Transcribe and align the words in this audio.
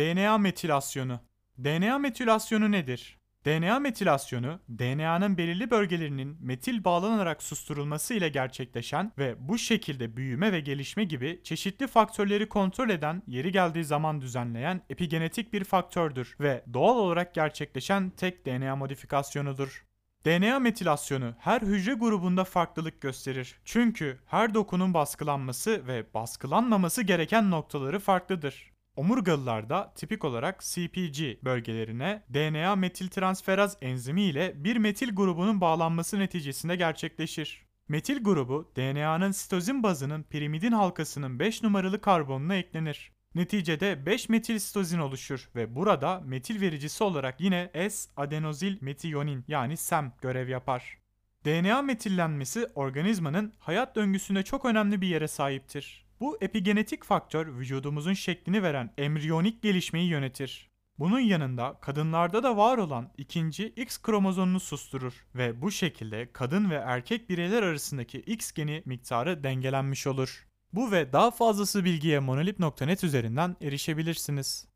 DNA 0.00 0.38
metilasyonu. 0.38 1.20
DNA 1.58 1.98
metilasyonu 1.98 2.72
nedir? 2.72 3.18
DNA 3.44 3.78
metilasyonu, 3.78 4.60
DNA'nın 4.78 5.38
belirli 5.38 5.70
bölgelerinin 5.70 6.36
metil 6.40 6.84
bağlanarak 6.84 7.42
susturulması 7.42 8.14
ile 8.14 8.28
gerçekleşen 8.28 9.12
ve 9.18 9.48
bu 9.48 9.58
şekilde 9.58 10.16
büyüme 10.16 10.52
ve 10.52 10.60
gelişme 10.60 11.04
gibi 11.04 11.40
çeşitli 11.44 11.86
faktörleri 11.86 12.48
kontrol 12.48 12.90
eden, 12.90 13.22
yeri 13.26 13.52
geldiği 13.52 13.84
zaman 13.84 14.20
düzenleyen 14.20 14.82
epigenetik 14.90 15.52
bir 15.52 15.64
faktördür 15.64 16.36
ve 16.40 16.64
doğal 16.72 16.96
olarak 16.96 17.34
gerçekleşen 17.34 18.10
tek 18.10 18.46
DNA 18.46 18.76
modifikasyonudur. 18.76 19.86
DNA 20.24 20.58
metilasyonu 20.58 21.34
her 21.38 21.60
hücre 21.60 21.94
grubunda 21.94 22.44
farklılık 22.44 23.00
gösterir. 23.00 23.58
Çünkü 23.64 24.20
her 24.26 24.54
dokunun 24.54 24.94
baskılanması 24.94 25.86
ve 25.86 26.14
baskılanmaması 26.14 27.02
gereken 27.02 27.50
noktaları 27.50 27.98
farklıdır. 27.98 28.70
Omurgalılarda 29.00 29.92
tipik 29.94 30.24
olarak 30.24 30.60
CPG 30.60 31.44
bölgelerine 31.44 32.22
DNA 32.34 32.76
metiltransferaz 32.76 33.76
enzimi 33.80 34.22
ile 34.22 34.64
bir 34.64 34.76
metil 34.76 35.14
grubunun 35.14 35.60
bağlanması 35.60 36.18
neticesinde 36.18 36.76
gerçekleşir. 36.76 37.66
Metil 37.88 38.24
grubu 38.24 38.72
DNA'nın 38.76 39.30
sitozin 39.30 39.82
bazının 39.82 40.22
pirimidin 40.22 40.72
halkasının 40.72 41.38
5 41.38 41.62
numaralı 41.62 42.00
karbonuna 42.00 42.54
eklenir. 42.54 43.12
Neticede 43.34 44.06
5 44.06 44.28
metil 44.28 44.58
sitozin 44.58 44.98
oluşur 44.98 45.50
ve 45.54 45.74
burada 45.74 46.20
metil 46.24 46.60
vericisi 46.60 47.04
olarak 47.04 47.40
yine 47.40 47.70
S-adenozil 47.90 48.78
metiyonin 48.80 49.44
yani 49.48 49.76
SAM 49.76 50.12
görev 50.22 50.48
yapar. 50.48 50.98
DNA 51.44 51.82
metillenmesi 51.82 52.66
organizmanın 52.74 53.52
hayat 53.58 53.96
döngüsünde 53.96 54.42
çok 54.42 54.64
önemli 54.64 55.00
bir 55.00 55.08
yere 55.08 55.28
sahiptir. 55.28 56.09
Bu 56.20 56.38
epigenetik 56.40 57.04
faktör 57.04 57.58
vücudumuzun 57.58 58.12
şeklini 58.12 58.62
veren 58.62 58.94
embriyonik 58.98 59.62
gelişmeyi 59.62 60.08
yönetir. 60.08 60.70
Bunun 60.98 61.20
yanında 61.20 61.78
kadınlarda 61.80 62.42
da 62.42 62.56
var 62.56 62.78
olan 62.78 63.12
ikinci 63.16 63.66
X 63.66 63.98
kromozomunu 63.98 64.60
susturur 64.60 65.26
ve 65.34 65.62
bu 65.62 65.70
şekilde 65.70 66.32
kadın 66.32 66.70
ve 66.70 66.74
erkek 66.74 67.30
bireyler 67.30 67.62
arasındaki 67.62 68.18
X 68.18 68.52
geni 68.52 68.82
miktarı 68.84 69.44
dengelenmiş 69.44 70.06
olur. 70.06 70.46
Bu 70.72 70.92
ve 70.92 71.12
daha 71.12 71.30
fazlası 71.30 71.84
bilgiye 71.84 72.18
monolip.net 72.18 73.04
üzerinden 73.04 73.56
erişebilirsiniz. 73.60 74.69